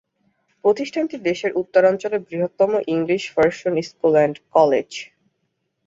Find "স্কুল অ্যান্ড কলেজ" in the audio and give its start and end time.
3.81-4.89